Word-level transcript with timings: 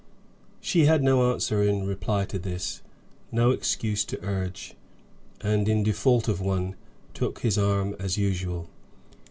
She 0.59 0.85
had 0.85 1.03
no 1.03 1.31
answer 1.31 1.61
in 1.61 1.85
reply 1.85 2.25
to 2.25 2.39
this, 2.39 2.81
no 3.31 3.51
excuse 3.51 4.03
to 4.05 4.19
urge, 4.25 4.73
and, 5.41 5.69
in 5.69 5.83
default 5.83 6.27
of 6.27 6.41
one, 6.41 6.73
took 7.13 7.41
his 7.41 7.55
arm, 7.55 7.95
as 7.99 8.17
usual. 8.17 8.67